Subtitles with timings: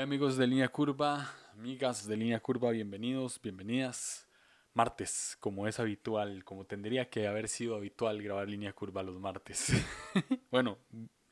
[0.00, 4.26] amigos de Línea Curva, amigas de Línea Curva, bienvenidos, bienvenidas.
[4.72, 9.70] Martes, como es habitual, como tendría que haber sido habitual grabar Línea Curva los martes.
[10.50, 10.78] bueno,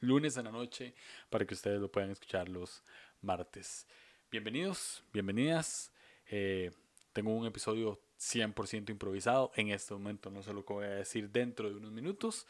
[0.01, 0.95] lunes en la noche
[1.31, 2.85] para que ustedes lo puedan escuchar los
[3.23, 3.87] martes.
[4.31, 5.91] Bienvenidos, bienvenidas.
[6.31, 6.71] Eh,
[7.15, 9.53] tengo un episodio 100% improvisado.
[9.55, 12.47] En este momento no sé lo que voy a decir dentro de unos minutos,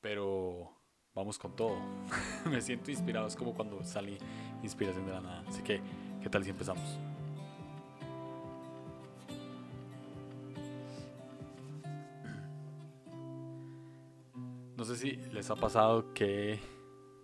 [0.00, 0.77] pero
[1.18, 1.76] vamos con todo.
[2.46, 4.16] Me siento inspirado, es como cuando salí
[4.62, 5.44] inspiración de la nada.
[5.48, 5.80] Así que,
[6.22, 6.98] ¿qué tal si empezamos?
[14.76, 16.60] No sé si les ha pasado que,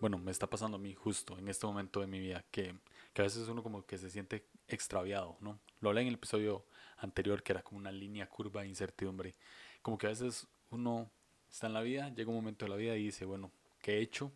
[0.01, 2.75] bueno, me está pasando a mí justo en este momento de mi vida, que,
[3.13, 5.61] que a veces uno como que se siente extraviado, ¿no?
[5.81, 6.67] Lo hablé en el episodio
[6.97, 9.37] anterior que era como una línea curva de incertidumbre.
[9.83, 11.09] Como que a veces uno
[11.49, 13.53] está en la vida, llega un momento de la vida y dice, bueno,
[13.85, 14.33] ¿qué he hecho?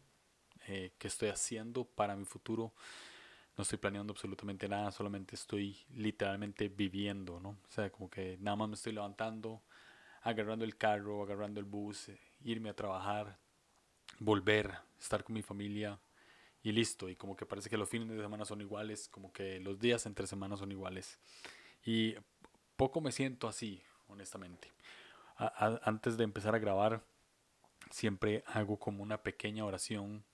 [0.66, 2.74] Eh, ¿Qué estoy haciendo para mi futuro?
[3.56, 7.48] No estoy planeando absolutamente nada, solamente estoy literalmente viviendo, ¿no?
[7.48, 9.62] O sea, como que nada más me estoy levantando,
[10.20, 13.38] agarrando el carro, agarrando el bus, eh, irme a trabajar,
[14.18, 15.98] volver, estar con mi familia
[16.62, 17.08] y listo.
[17.08, 20.04] Y como que parece que los fines de semana son iguales, como que los días
[20.04, 21.18] entre semanas son iguales.
[21.86, 22.16] Y
[22.76, 24.70] poco me siento así, honestamente.
[25.38, 27.02] antes de empezar a grabar,
[27.90, 30.24] siempre hago como una pequeña oración.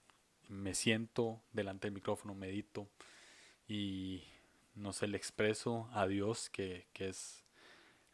[0.48, 2.88] Me siento delante del micrófono, medito
[3.66, 4.24] y
[4.74, 7.44] no sé, le expreso a Dios, que, que es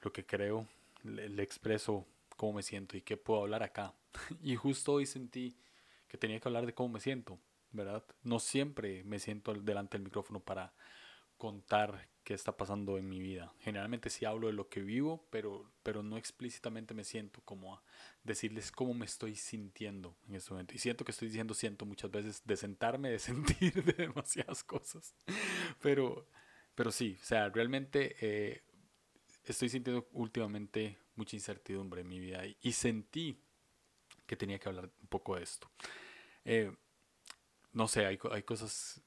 [0.02, 0.66] lo que creo,
[1.02, 3.94] le, expreso cómo me siento y qué puedo hablar acá.
[4.42, 5.56] y justo hoy sentí
[6.08, 7.38] que tenía que hablar de cómo me siento,
[7.72, 8.04] ¿verdad?
[8.22, 10.72] No siempre me siento delante del micrófono para
[11.38, 13.52] contar qué está pasando en mi vida.
[13.58, 17.82] Generalmente sí hablo de lo que vivo, pero, pero no explícitamente me siento como a
[18.22, 20.72] decirles cómo me estoy sintiendo en este momento.
[20.72, 25.12] Y siento que estoy diciendo siento muchas veces de sentarme, de sentir de demasiadas cosas.
[25.82, 26.28] Pero,
[26.76, 28.62] pero sí, o sea, realmente eh,
[29.42, 33.42] estoy sintiendo últimamente mucha incertidumbre en mi vida y, sentí
[34.28, 35.68] que tenía que hablar un poco de esto.
[36.44, 36.72] Eh,
[37.72, 39.02] no sé, hay, hay cosas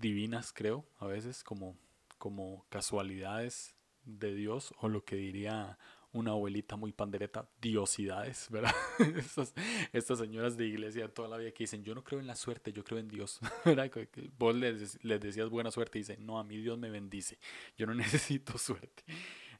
[0.00, 1.78] divinas, creo, a veces, como,
[2.24, 5.78] como casualidades de Dios, o lo que diría
[6.10, 8.74] una abuelita muy pandereta, diosidades, ¿verdad?
[9.92, 12.72] estas, señoras de iglesia toda la vida que dicen, yo no creo en la suerte,
[12.72, 13.90] yo creo en Dios, ¿verdad?
[14.38, 17.38] Vos les, les decías buena suerte y dicen, no, a mí Dios me bendice,
[17.76, 19.04] yo no necesito suerte.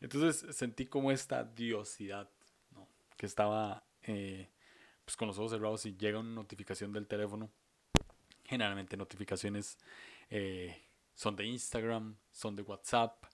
[0.00, 2.30] Entonces sentí como esta diosidad,
[2.70, 2.88] ¿no?
[3.18, 4.48] Que estaba eh,
[5.04, 7.50] pues con los ojos cerrados y llega una notificación del teléfono,
[8.46, 9.76] generalmente notificaciones
[10.30, 10.83] eh,
[11.14, 13.24] son de Instagram, son de WhatsApp.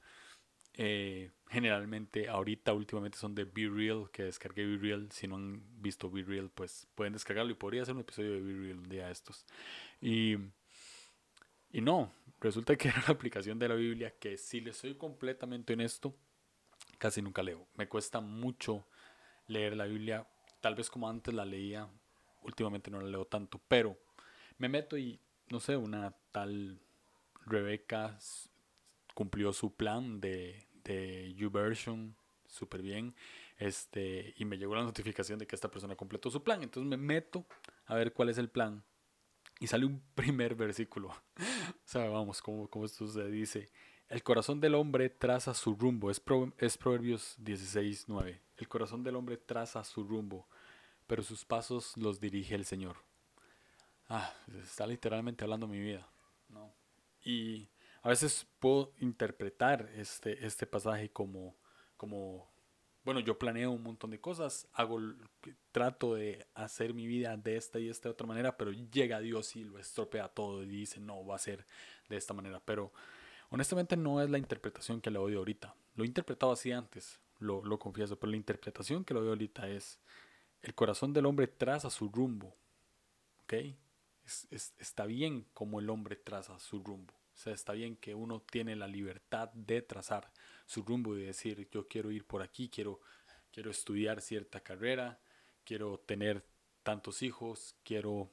[0.75, 5.11] Eh, generalmente, ahorita, últimamente son de Be Real, que descargué Be Real.
[5.11, 8.41] Si no han visto Be Real, pues pueden descargarlo y podría hacer un episodio de
[8.41, 9.45] Be Real un día de estos.
[10.01, 10.37] Y,
[11.73, 15.73] y no, resulta que era una aplicación de la Biblia que, si le soy completamente
[15.73, 16.17] honesto,
[16.99, 17.67] casi nunca leo.
[17.75, 18.87] Me cuesta mucho
[19.47, 20.27] leer la Biblia,
[20.61, 21.89] tal vez como antes la leía,
[22.43, 23.99] últimamente no la leo tanto, pero
[24.59, 26.81] me meto y no sé, una tal
[27.47, 28.19] Rebeca
[29.15, 33.15] cumplió su plan de, de YouVersion súper bien.
[33.57, 36.63] Este, y me llegó la notificación de que esta persona completó su plan.
[36.63, 37.47] Entonces me meto
[37.87, 38.83] a ver cuál es el plan.
[39.59, 41.09] Y sale un primer versículo.
[41.09, 41.15] o
[41.85, 43.71] sea, vamos, como, como esto se dice.
[44.09, 46.11] El corazón del hombre traza su rumbo.
[46.11, 46.21] Es,
[46.59, 48.41] es Proverbios 16, 9.
[48.57, 50.49] El corazón del hombre traza su rumbo,
[51.07, 52.97] pero sus pasos los dirige el Señor.
[54.09, 54.35] Ah,
[54.65, 56.11] está literalmente hablando mi vida.
[56.49, 56.73] ¿no?
[57.23, 57.69] Y
[58.03, 61.57] a veces puedo interpretar este, este pasaje como,
[61.97, 62.51] como,
[63.05, 65.01] bueno, yo planeo un montón de cosas, hago,
[65.73, 69.65] trato de hacer mi vida de esta y esta otra manera, pero llega Dios y
[69.65, 71.67] lo estropea todo y dice, no, va a ser
[72.09, 72.61] de esta manera.
[72.65, 72.93] Pero
[73.51, 75.75] honestamente no es la interpretación que le doy ahorita.
[75.95, 79.69] Lo he interpretado así antes, lo, lo confieso, pero la interpretación que lo doy ahorita
[79.69, 79.99] es,
[80.63, 82.55] el corazón del hombre traza su rumbo,
[83.43, 83.55] ¿ok?
[84.79, 87.15] Está bien como el hombre traza su rumbo.
[87.35, 90.31] O sea, está bien que uno tiene la libertad de trazar
[90.67, 93.01] su rumbo y decir, yo quiero ir por aquí, quiero,
[93.51, 95.21] quiero estudiar cierta carrera,
[95.65, 96.45] quiero tener
[96.83, 98.31] tantos hijos, quiero,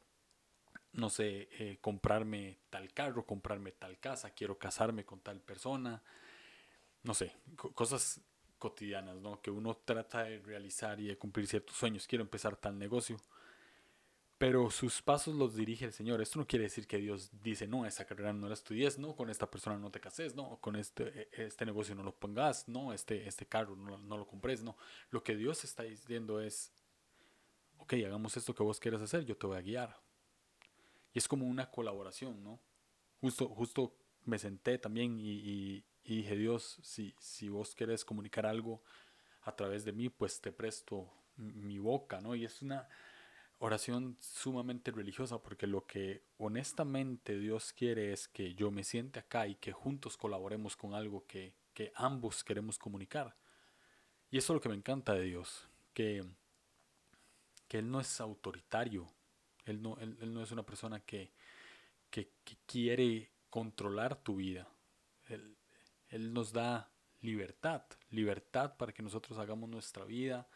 [0.92, 6.04] no sé, eh, comprarme tal carro, comprarme tal casa, quiero casarme con tal persona,
[7.04, 8.22] no sé, cosas
[8.57, 9.42] cotidianas, ¿no?
[9.42, 12.07] Que uno trata de realizar y de cumplir ciertos sueños.
[12.07, 13.18] Quiero empezar tal negocio
[14.38, 16.22] pero sus pasos los dirige el Señor.
[16.22, 19.30] Esto no quiere decir que Dios dice, no, esa carrera no la estudies, no, con
[19.30, 22.94] esta persona no te cases, no, con este, e, este negocio no lo pongas, no,
[22.94, 24.78] este, este carro no, no lo compres, no.
[25.10, 26.72] Lo que Dios está diciendo es,
[27.80, 30.00] ok, hagamos esto que vos quieras hacer, yo te voy a guiar.
[31.13, 32.60] Y es como una colaboración, ¿no?
[33.22, 38.84] Justo, justo me senté también y, dije, Dios, si, si vos querés comunicar algo
[39.42, 42.36] a través de mí, pues te presto mi boca, ¿no?
[42.36, 42.88] Y es una
[43.59, 49.48] oración sumamente religiosa porque lo que honestamente Dios quiere es que yo me siente acá
[49.48, 53.36] y que juntos colaboremos con algo que, que ambos queremos comunicar.
[54.30, 56.24] Y eso es lo que me encanta de Dios, que,
[57.68, 59.07] que Él no es autoritario,
[59.65, 61.31] Él no, él, no es una persona que,
[62.10, 62.30] que,
[62.65, 64.68] quiere controlar tu vida.
[65.30, 65.57] Él,
[66.10, 70.48] él nos da libertad, libertad para que nosotros hagamos nuestra vida.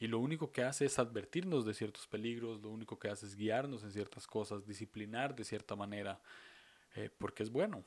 [0.00, 3.34] Y lo único que hace es advertirnos de ciertos peligros, lo único que hace es
[3.34, 6.20] guiarnos en ciertas cosas, disciplinar de cierta manera,
[6.94, 7.84] eh, porque es bueno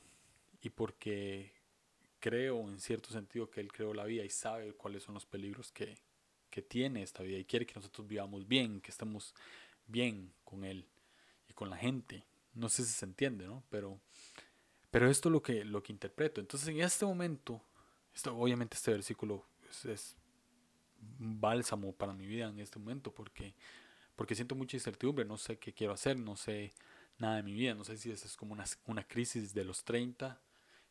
[0.60, 1.52] y porque
[2.20, 5.72] creo en cierto sentido que Él creó la vida y sabe cuáles son los peligros
[5.72, 5.96] que,
[6.50, 9.34] que tiene esta vida y quiere que nosotros vivamos bien, que estemos
[9.86, 10.86] bien con Él
[11.48, 12.24] y con la gente.
[12.54, 13.62] No sé si se entiende, ¿no?
[13.70, 13.98] Pero,
[14.90, 16.40] pero esto es lo que, lo que interpreto.
[16.40, 17.60] Entonces en este momento,
[18.14, 19.44] esto, obviamente este versículo
[19.84, 20.16] es,
[21.18, 23.54] bálsamo para mi vida en este momento porque,
[24.16, 26.72] porque siento mucha incertidumbre, no sé qué quiero hacer, no sé
[27.18, 30.40] nada de mi vida, no sé si es como una, una crisis de los 30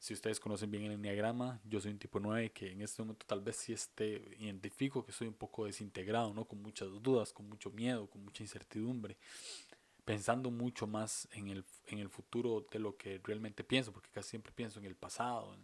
[0.02, 3.24] si ustedes conocen bien el enneagrama, yo soy un tipo 9 que en este momento
[3.28, 6.46] tal vez sí esté, identifico que soy un poco desintegrado, ¿no?
[6.46, 9.16] Con muchas dudas, con mucho miedo, con mucha incertidumbre,
[10.04, 14.32] pensando mucho más en el, en el futuro de lo que realmente pienso, porque casi
[14.32, 15.56] siempre pienso en el pasado,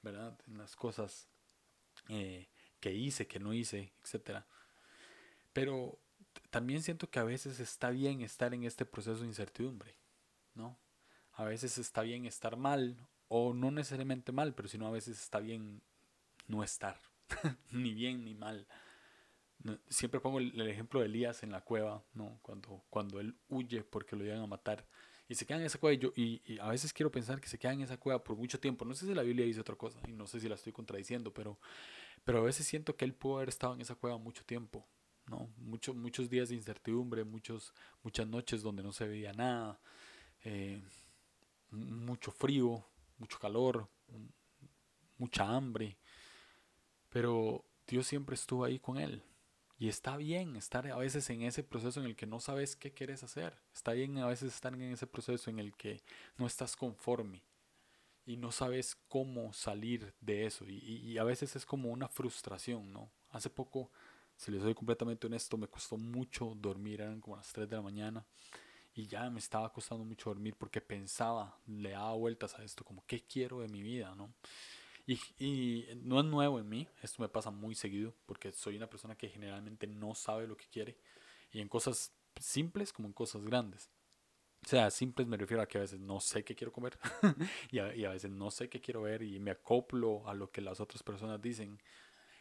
[0.00, 0.40] ¿verdad?
[0.46, 1.28] En las cosas
[2.08, 2.48] eh,
[2.82, 4.40] que hice, que no hice, etc.
[5.52, 6.00] Pero
[6.50, 9.94] también siento que a veces está bien estar en este proceso de incertidumbre,
[10.54, 10.76] ¿no?
[11.34, 12.98] A veces está bien estar mal
[13.28, 15.80] o no necesariamente mal, pero sino a veces está bien
[16.48, 16.98] no estar,
[17.70, 18.66] ni bien ni mal.
[19.88, 22.40] Siempre pongo el, ejemplo de Elías en la cueva, ¿no?
[22.42, 24.84] cuando, cuando él huye porque lo llegan a matar
[25.32, 25.94] y se queda en esa cueva.
[25.94, 28.60] Y, yo, y, a veces quiero pensar que se queda en esa cueva por mucho
[28.60, 28.84] tiempo.
[28.84, 31.32] No sé si la Biblia dice otra cosa y no sé si la estoy contradiciendo,
[31.32, 31.58] pero,
[32.24, 34.86] pero a veces siento que él pudo haber estado en esa cueva mucho tiempo.
[35.26, 35.48] ¿no?
[35.56, 39.80] Mucho, muchos días de incertidumbre, muchos, muchas noches donde no se veía nada,
[40.44, 40.82] eh,
[41.70, 42.84] mucho frío,
[43.18, 43.88] mucho calor,
[45.16, 45.96] mucha hambre,
[47.08, 49.22] pero Dios siempre estuvo ahí con él.
[49.82, 52.92] Y está bien estar a veces en ese proceso en el que no sabes qué
[52.92, 53.52] quieres hacer.
[53.74, 56.04] Está bien a veces estar en ese proceso en el que
[56.36, 57.42] no estás conforme
[58.24, 60.66] y no sabes cómo salir de eso.
[60.68, 63.10] Y, a veces es como una frustración, ¿no?
[63.30, 63.90] Hace poco,
[64.36, 67.82] si les soy completamente honesto, me costó mucho dormir, eran como las 3 de la
[67.82, 68.24] mañana
[68.94, 73.04] y ya me estaba costando mucho dormir porque pensaba, le daba vueltas a esto, como
[73.04, 74.32] qué quiero de mi vida, ¿no?
[75.06, 78.88] Y, y, no es nuevo en mí, esto me pasa muy seguido porque soy una
[78.88, 80.96] persona que generalmente no sabe lo que quiere
[81.50, 83.90] y en cosas simples como en cosas grandes.
[84.64, 86.98] O sea, simples me refiero a que a veces no sé qué quiero comer
[87.70, 90.50] y, a, y, a, veces no sé qué quiero ver y me acoplo a lo
[90.52, 91.80] que las otras personas dicen.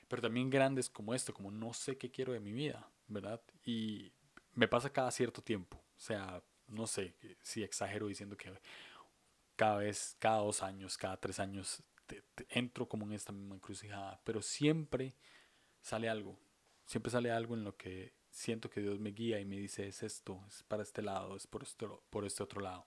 [0.07, 3.41] Pero también grandes como esto, como no sé qué quiero de mi vida, ¿verdad?
[3.65, 4.11] Y
[4.53, 5.77] me pasa cada cierto tiempo.
[5.77, 8.51] O sea, no sé si exagero diciendo que
[9.55, 11.81] cada vez, cada dos años, cada tres años,
[12.49, 15.15] entro como en esta misma encrucijada, pero siempre
[15.81, 16.39] sale algo,
[16.85, 20.03] siempre sale algo en lo que siento que Dios me guía y me dice, es
[20.03, 22.85] esto, es para este lado, es por este, otro lado.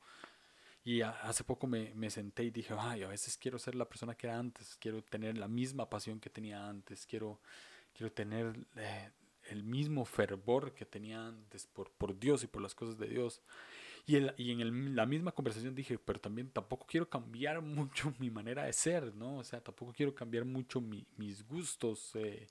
[0.83, 4.15] Y hace poco me, me, senté y dije, ay, a veces quiero ser la persona
[4.15, 7.41] que era antes, quiero tener la misma pasión que tenía antes, quiero,
[7.95, 9.11] quiero tener eh,
[9.49, 13.43] el mismo fervor que tenía antes por, por Dios y por las cosas de Dios.
[14.07, 18.65] Y, en el, la misma conversación dije, pero también tampoco quiero cambiar mucho mi manera
[18.65, 19.39] de ser, ¿no?
[19.39, 22.11] O sea, tampoco quiero cambiar mucho mi, mis gustos.
[22.15, 22.47] Eh,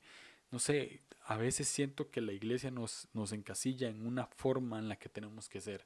[0.51, 4.89] no sé, a veces siento que la iglesia nos, nos encasilla en una forma en
[4.89, 5.85] la que tenemos que ser.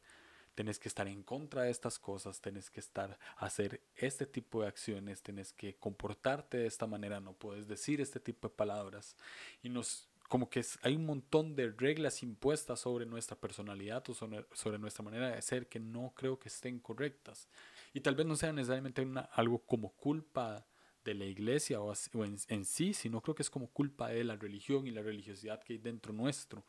[0.56, 4.68] Tenés que estar en contra de estas cosas, tenés que estar hacer este tipo de
[4.70, 9.16] acciones, tenés que comportarte de esta manera, no puedes decir este tipo de palabras.
[9.62, 14.78] Y nos, como que hay un montón de reglas impuestas sobre nuestra personalidad o sobre,
[14.78, 17.48] nuestra manera de ser que no creo que estén correctas.
[17.94, 20.68] Y tal vez no sea necesariamente algo como culpa
[21.06, 21.94] de la iglesia o,
[22.24, 25.74] en, sí, sino creo que es como culpa de la religión y la religiosidad que
[25.74, 26.66] hay dentro nuestro.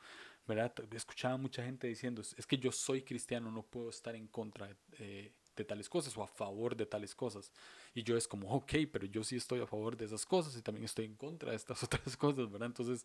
[0.47, 0.73] ¿verdad?
[0.93, 5.35] Escuchaba mucha gente diciendo, es que yo soy cristiano, no puedo estar en contra de,
[5.62, 7.53] de tales cosas o a favor de tales cosas.
[7.95, 10.62] Y yo es como, ok, pero yo sí estoy a favor de esas cosas y
[10.62, 12.67] también estoy en contra de estas otras cosas, ¿verdad?
[12.67, 13.05] Entonces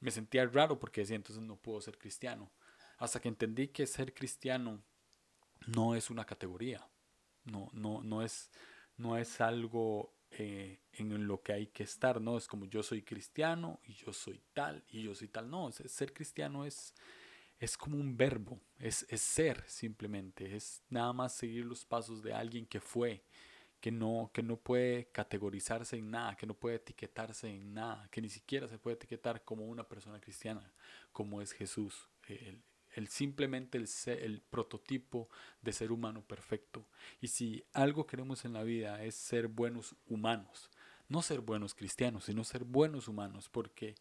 [0.00, 2.50] me sentía raro porque decía, entonces no puedo ser cristiano.
[2.98, 4.82] Hasta que entendí que ser cristiano
[5.66, 6.86] no es una categoría,
[7.44, 8.50] no, no, no, es,
[8.96, 12.36] no es algo eh, en lo que hay que estar, ¿no?
[12.36, 15.50] Es como yo soy cristiano y yo soy tal y yo soy tal.
[15.50, 16.94] No, ser cristiano es
[17.62, 22.66] es como un verbo, es, ser simplemente, es nada más seguir los pasos de alguien
[22.66, 23.22] que fue,
[23.80, 28.20] que no, que no puede categorizarse en nada, que no puede etiquetarse en nada, que
[28.20, 30.72] ni siquiera se puede etiquetar como una persona cristiana,
[31.12, 35.28] como es Jesús, el, simplemente el, el prototipo
[35.60, 36.84] de ser humano perfecto.
[37.20, 40.68] Y si algo queremos en la vida es ser buenos humanos,
[41.06, 43.94] no ser buenos cristianos, sino ser buenos humanos, porque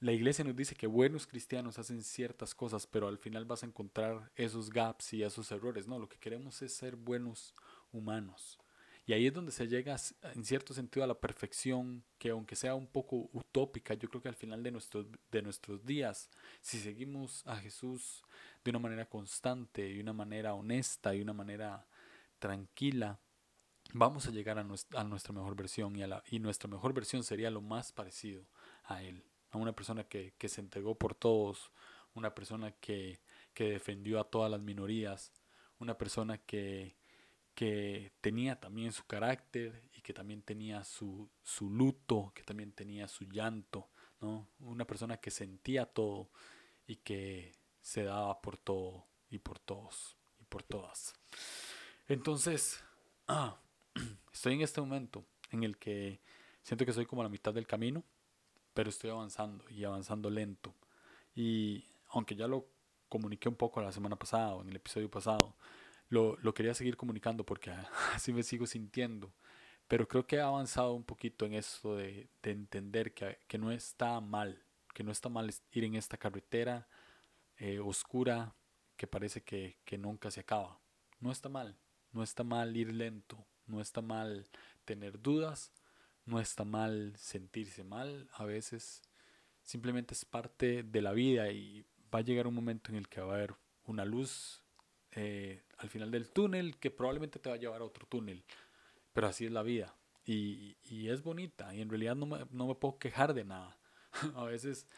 [0.00, 3.66] la iglesia nos dice que buenos cristianos hacen ciertas cosas, pero al final vas a
[3.66, 5.88] encontrar esos gaps y esos errores.
[5.88, 7.54] No, lo que queremos es ser buenos
[7.92, 8.58] humanos.
[9.06, 9.96] Y ahí es donde se llega
[10.34, 14.28] en cierto sentido a la perfección, que aunque sea un poco utópica, yo creo que
[14.28, 16.28] al final de nuestros, de nuestros días,
[16.60, 18.24] si seguimos a Jesús
[18.64, 21.86] de una manera constante, de una manera honesta, y una manera
[22.40, 23.20] tranquila,
[23.92, 26.92] vamos a llegar a nuestra, a nuestra mejor versión y, a la, y nuestra mejor
[26.92, 28.44] versión sería lo más parecido
[28.84, 29.22] a Él,
[29.56, 31.70] una persona que, que se entregó por todos,
[32.14, 33.20] una persona que,
[33.54, 35.32] que defendió a todas las minorías,
[35.78, 36.96] una persona que,
[37.54, 43.08] que tenía también su carácter y que también tenía su, su luto, que también tenía
[43.08, 43.88] su llanto,
[44.20, 44.48] ¿no?
[44.60, 46.30] Una persona que sentía todo
[46.86, 51.14] y que se daba por todo y por todos y por todas.
[52.08, 52.82] Entonces,
[53.26, 53.60] ah,
[54.32, 56.20] estoy en este momento en el que
[56.62, 58.04] siento que soy como a la mitad del camino,
[58.76, 60.74] pero estoy avanzando y avanzando lento.
[61.34, 62.66] Y aunque ya lo
[63.08, 65.56] comuniqué un poco la semana pasada o en el episodio pasado,
[66.10, 67.70] lo, lo quería seguir comunicando porque
[68.14, 69.32] así me sigo sintiendo.
[69.88, 73.72] Pero creo que he avanzado un poquito en eso de, de entender que, que, no
[73.72, 76.86] está mal, que no está mal ir en esta carretera
[77.56, 78.54] eh, oscura
[78.98, 80.78] que parece que, que nunca se acaba.
[81.20, 81.78] No está mal,
[82.12, 84.46] no está mal ir lento, no está mal
[84.84, 85.72] tener dudas,
[86.26, 89.02] no está mal sentirse mal a veces.
[89.62, 93.20] Simplemente es parte de la vida y va a llegar un momento en el que
[93.20, 93.54] va a haber
[93.84, 94.62] una luz
[95.12, 98.44] eh, al final del túnel que probablemente te va a llevar a otro túnel.
[99.12, 99.96] Pero así es la vida.
[100.24, 101.74] Y, y es bonita.
[101.74, 103.78] Y en realidad no me, no me puedo quejar de nada.
[104.34, 104.88] a veces,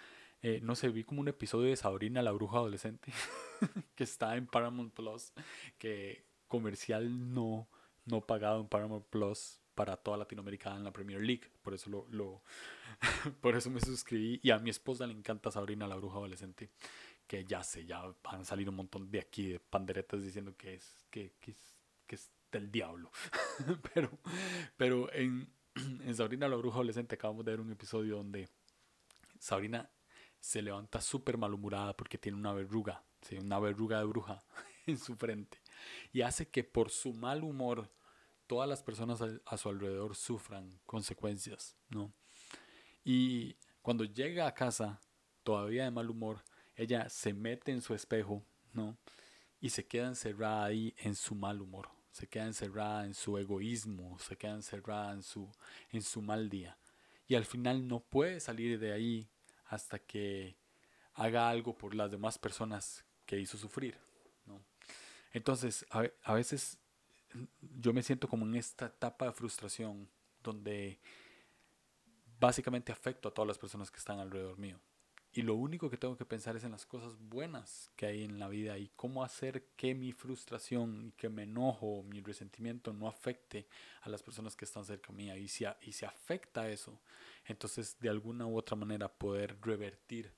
[0.43, 3.13] eh, no sé, vi como un episodio de Sabrina la bruja adolescente
[3.95, 5.33] que está en Paramount Plus.
[5.77, 7.69] Que comercial no,
[8.07, 11.53] no pagado en Paramount Plus para toda Latinoamérica en la Premier League.
[11.63, 12.43] Por eso lo, lo
[13.41, 14.41] por eso me suscribí.
[14.43, 16.71] Y a mi esposa le encanta Sabrina la bruja adolescente
[17.29, 20.75] que ya sé, ya van a salir un montón de aquí de panderetas diciendo que
[20.75, 21.77] es, que, que es,
[22.09, 23.13] que es del diablo.
[23.95, 24.19] pero
[24.77, 28.49] pero en, en Sabrina la bruja adolescente acabamos de ver un episodio donde
[29.39, 29.89] Sabrina
[30.41, 33.37] se levanta súper malhumorada porque tiene una verruga, ¿sí?
[33.37, 34.43] una verruga de bruja
[34.87, 35.59] en su frente.
[36.13, 37.89] Y hace que por su mal humor
[38.49, 42.13] todas las personas a, su alrededor sufran consecuencias, ¿no?
[43.05, 45.01] Y cuando llega a casa,
[45.45, 46.43] todavía de mal humor,
[46.75, 48.99] ella se mete en su espejo, ¿no?
[49.61, 54.19] Y se queda encerrada ahí en su mal humor, se queda encerrada en su egoísmo,
[54.19, 55.51] se queda encerrada en su,
[55.91, 56.79] en su mal día.
[57.27, 59.29] Y al final no puede salir de ahí
[59.67, 60.57] hasta que
[61.13, 63.99] haga algo por las demás personas que hizo sufrir,
[64.47, 64.65] ¿no?
[65.33, 66.79] Entonces, a veces
[67.61, 70.09] yo me siento como en esta etapa de frustración
[70.43, 71.01] donde
[72.39, 74.79] básicamente afecto a todas las personas que están alrededor mío.
[75.33, 78.39] Y lo único que tengo que pensar es en las cosas buenas que hay en
[78.39, 83.07] la vida y cómo hacer que mi frustración y que me enojo, mi resentimiento no
[83.07, 83.69] afecte
[84.01, 85.37] a las personas que están cerca mía.
[85.37, 86.99] Y si, y si afecta eso,
[87.45, 90.33] entonces de alguna u otra manera poder revertir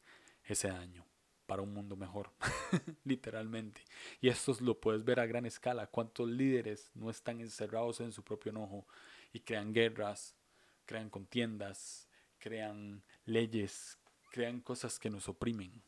[0.45, 1.10] ese daño
[1.51, 2.31] para un mundo mejor,
[3.05, 3.83] literalmente.
[4.21, 5.89] Y esto lo puedes ver a gran escala.
[5.89, 8.87] ¿Cuántos líderes no están encerrados en su propio enojo
[9.33, 10.37] y crean guerras,
[10.87, 13.99] crean contiendas, crean leyes,
[14.31, 15.83] crean cosas que nos oprimen.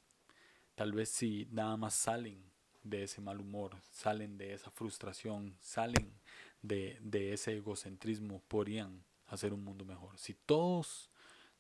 [0.75, 2.43] Tal vez si nada más salen
[2.83, 6.13] de ese mal humor, salen de esa frustración, salen
[6.61, 10.19] de, de ese egocentrismo, podrían hacer un mundo mejor.
[10.19, 11.09] Si todos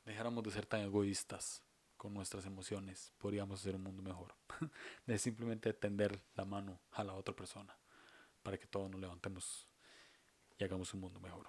[0.04, 1.62] dejáramos de ser tan egoístas
[2.02, 4.34] con nuestras emociones, podríamos hacer un mundo mejor.
[5.06, 7.78] de simplemente tender la mano a la otra persona
[8.42, 9.68] para que todos nos levantemos
[10.58, 11.48] y hagamos un mundo mejor.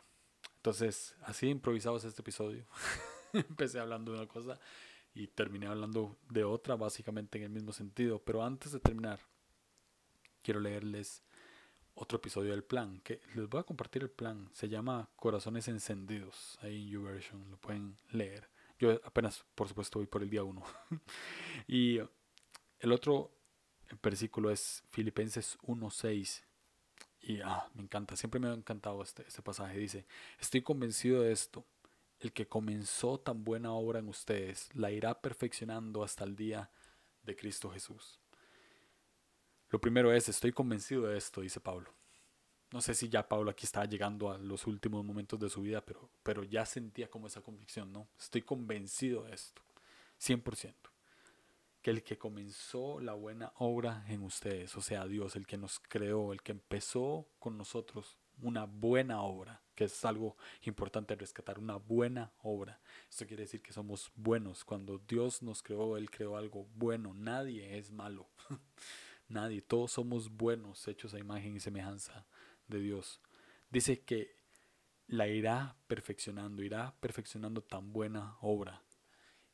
[0.57, 2.67] Entonces, así improvisamos este episodio.
[3.33, 4.60] Empecé hablando de una cosa
[5.15, 8.24] y terminé hablando de otra básicamente en el mismo sentido.
[8.24, 9.22] Pero antes de terminar,
[10.43, 11.24] quiero leerles
[11.95, 14.51] otro episodio del plan, que les voy a compartir el plan.
[14.53, 18.52] Se llama Corazones Encendidos, ahí en YouVersion, lo pueden leer.
[18.80, 20.63] Yo apenas, por supuesto, voy por el día 1.
[21.68, 22.00] y
[22.80, 23.32] el otro
[24.01, 26.44] versículo es Filipenses 1.6.
[27.22, 29.77] Y ah, me encanta, siempre me ha encantado este, este pasaje.
[29.77, 30.06] Dice,
[30.39, 31.65] estoy convencido de esto
[32.20, 36.72] el que comenzó tan buena obra en ustedes la irá perfeccionando hasta el día
[37.24, 38.20] de Cristo Jesús.
[39.70, 41.89] Lo primero es, estoy convencido de esto, dice Pablo.
[42.74, 45.86] No sé si ya Pablo aquí estaba llegando a los últimos momentos de su vida,
[45.86, 48.08] pero, pero ya sentía como esa convicción, ¿no?
[48.20, 49.62] Estoy convencido de esto,
[50.20, 50.74] 100%.
[51.84, 55.77] Que el que comenzó la buena obra en ustedes, o sea, Dios, el que nos
[55.77, 61.75] creó, el que empezó con nosotros una buena obra, que es algo importante rescatar, una
[61.75, 62.82] buena obra.
[63.08, 64.65] Esto quiere decir que somos buenos.
[64.65, 67.13] Cuando Dios nos creó, Él creó algo bueno.
[67.13, 68.30] Nadie es malo.
[69.27, 69.62] Nadie.
[69.62, 72.25] Todos somos buenos, hechos a imagen y semejanza
[72.67, 73.22] de Dios.
[73.70, 74.36] Dice que
[75.08, 78.82] la irá perfeccionando, irá perfeccionando tan buena obra.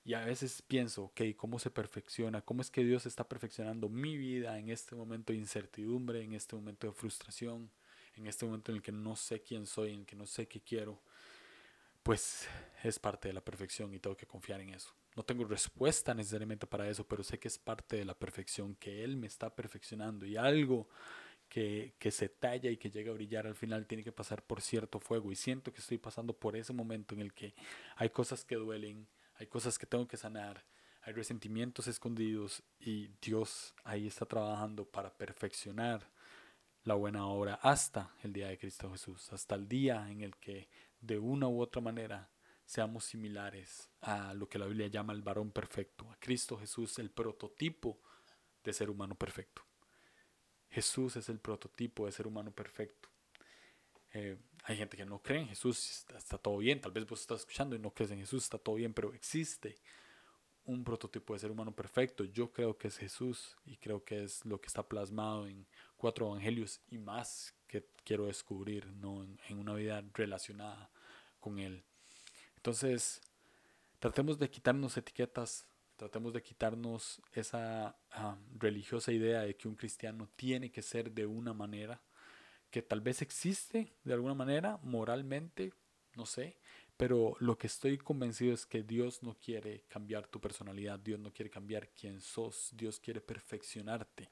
[0.04, 2.42] Y a veces pienso, ok, ¿cómo se perfecciona?
[2.42, 6.56] ¿Cómo es que Dios está perfeccionando mi vida en este momento de incertidumbre, en este
[6.56, 7.70] momento de frustración,
[8.16, 10.48] en este momento en el que no sé quién soy, en el que no sé
[10.48, 11.02] qué quiero?
[12.02, 12.48] Pues
[12.84, 14.94] es parte de la perfección y tengo que confiar en eso.
[15.16, 19.04] No tengo respuesta necesariamente para eso, pero sé que es parte de la perfección, que
[19.04, 20.88] Él me está perfeccionando y algo
[21.50, 25.00] que, se talla y que llega a brillar al final tiene que pasar por cierto
[25.00, 25.32] fuego.
[25.32, 27.54] Y siento que estoy pasando por ese momento en el que
[27.96, 30.64] hay cosas que duelen, hay cosas que tengo que sanar,
[31.02, 36.08] hay resentimientos escondidos y Dios ahí está trabajando para perfeccionar
[36.84, 40.70] la buena obra hasta el día de Cristo Jesús, hasta el día en el que
[41.02, 42.30] de una u otra manera
[42.66, 47.10] seamos similares a lo que la Biblia llama el varón perfecto, a Cristo Jesús, el
[47.10, 48.00] prototipo
[48.64, 49.69] de ser humano perfecto.
[50.70, 53.10] Jesús es el prototipo de ser humano perfecto.
[54.14, 57.42] Eh, hay gente que no cree en Jesús, está, todo bien, tal vez vos estás
[57.42, 59.78] escuchando y no crees en Jesús, está todo bien, pero existe
[60.66, 62.24] un prototipo de ser humano perfecto.
[62.24, 65.66] Yo creo que es Jesús y creo que es lo que está plasmado en
[65.98, 69.24] cuatro evangelios y más que quiero descubrir ¿no?
[69.24, 70.92] en una vida relacionada
[71.40, 71.84] con Él.
[72.56, 73.22] Entonces,
[74.00, 75.66] tratemos de quitarnos etiquetas
[76.00, 81.26] Tratemos de quitarnos esa ah, religiosa idea de que un cristiano tiene que ser de
[81.26, 82.02] una manera,
[82.72, 85.74] que tal vez existe de alguna manera moralmente,
[86.16, 86.56] no sé,
[86.96, 91.34] pero lo que estoy convencido es que Dios no quiere cambiar tu personalidad, Dios no
[91.34, 94.32] quiere cambiar quién sos, Dios quiere perfeccionarte.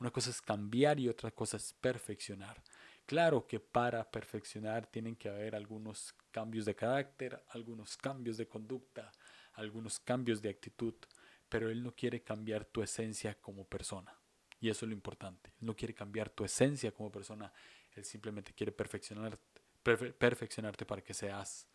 [0.00, 2.60] Una cosa es cambiar y otra cosa es perfeccionar.
[3.06, 9.12] Claro que para perfeccionar tienen que haber algunos cambios de carácter, algunos cambios de conducta,
[9.58, 10.94] algunos cambios de actitud,
[11.48, 14.14] pero Él no quiere cambiar tu esencia como persona.
[14.60, 15.50] Y eso es lo importante.
[15.60, 17.52] Él no quiere cambiar tu esencia como persona.
[17.92, 19.38] Él simplemente quiere perfeccionar,
[19.82, 21.68] perfeccionarte para que seas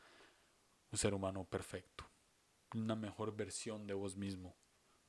[0.91, 2.05] un ser humano perfecto.
[2.73, 4.55] Una mejor versión de vos mismo.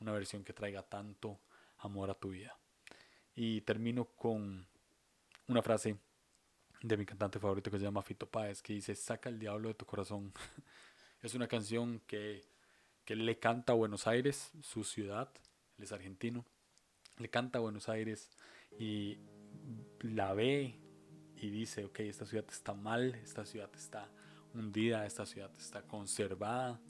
[0.00, 1.40] Una versión que traiga tanto
[1.78, 2.58] amor a tu vida.
[3.34, 4.66] Y termino con
[5.48, 5.96] una frase
[6.82, 9.74] de mi cantante favorito que se llama Fito Páez, que dice, saca el diablo de
[9.74, 10.32] tu corazón.
[11.22, 12.53] es una canción que
[13.04, 15.30] que le canta a Buenos Aires, su ciudad,
[15.78, 16.44] él es argentino,
[17.18, 18.30] le canta a Buenos Aires
[18.78, 19.18] y
[20.00, 20.78] la ve
[21.36, 24.08] y dice, ok, esta ciudad está mal, esta ciudad está
[24.54, 26.80] hundida, esta ciudad está conservada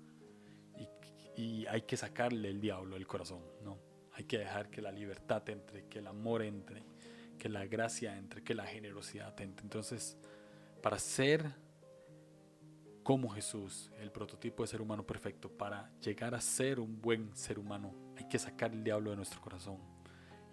[1.37, 3.79] y, y hay que sacarle el diablo del corazón, ¿no?
[4.13, 6.85] Hay que dejar que la libertad entre, que el amor entre,
[7.37, 9.65] que la gracia entre, que la generosidad entre.
[9.65, 10.17] Entonces,
[10.83, 11.51] para ser
[13.05, 17.59] como Jesús, el prototipo de ser humano perfecto, para llegar a ser un buen ser
[17.59, 19.79] humano, hay que sacar el diablo de nuestro corazón.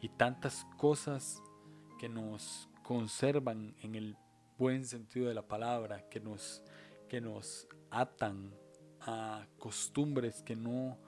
[0.01, 1.41] Y tantas cosas
[1.97, 4.17] que nos conservan en el
[4.57, 6.61] buen sentido de la palabra, que nos,
[7.07, 8.53] que nos atan
[8.99, 10.99] a costumbres que no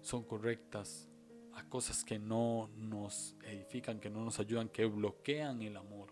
[0.00, 1.10] son correctas,
[1.52, 6.08] a cosas que no nos edifican, que no nos ayudan, que bloquean el amor,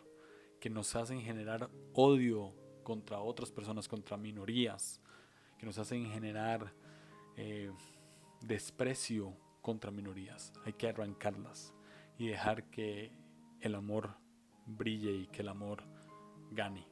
[0.61, 5.01] que nos hacen generar odio contra otras personas, contra minorías,
[5.59, 6.73] que nos hacen generar
[7.37, 7.73] eh,
[8.41, 10.53] desprecio contra minorías.
[10.65, 11.75] Hay que arrancarlas
[12.19, 13.11] y dejar que
[13.61, 14.17] el amor
[14.67, 15.83] brille y que el amor
[16.51, 16.87] gane,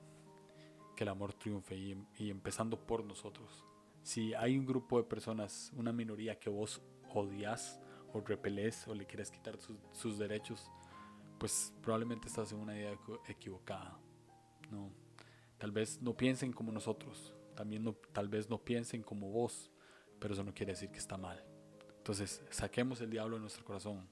[0.97, 3.65] que el amor triunfe y, y empezando por nosotros.
[4.03, 6.83] Si hay un grupo de personas, una minoría que vos
[7.15, 7.79] odias
[8.13, 10.71] o repelés o le quieres quitar sus, sus derechos,
[11.39, 12.97] pues probablemente estás en una idea
[13.29, 13.99] equivocada.
[14.71, 14.91] No,
[15.63, 19.71] Tal vez no piensen como nosotros, también no, tal vez no piensen como vos,
[20.19, 21.41] pero eso no quiere decir que está mal.
[21.99, 24.09] Entonces, saquemos el diablo de nuestro corazón,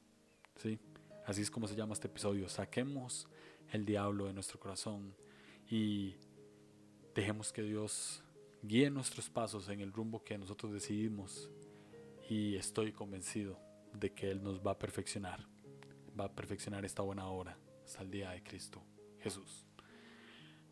[0.54, 0.78] ¿sí?
[1.26, 3.26] Así es como se llama este episodio, saquemos
[3.72, 5.12] el diablo de nuestro corazón
[5.68, 6.14] y
[7.16, 8.22] dejemos que Dios
[8.62, 11.50] guíe nuestros pasos en el rumbo que nosotros decidimos
[12.28, 13.58] y estoy convencido
[13.92, 15.48] de que Él nos va a perfeccionar,
[16.16, 18.84] va a perfeccionar esta buena obra hasta el día de Cristo
[19.18, 19.66] Jesús.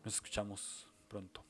[0.09, 1.48] Nos escuchamos pronto.